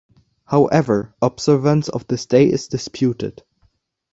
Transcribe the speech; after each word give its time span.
However, 0.45 1.13
observance 1.21 1.87
of 1.87 2.07
this 2.07 2.25
day 2.25 2.47
is 2.47 2.67
disputed. 2.67 3.43